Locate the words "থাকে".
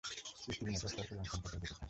1.69-1.79